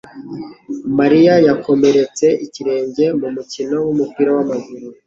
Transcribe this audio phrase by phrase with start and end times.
[0.97, 4.87] Mariya yakomeretse ikirenge mu mukino wumupira wamaguru.